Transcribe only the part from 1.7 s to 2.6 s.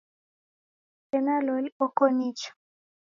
oko nicha?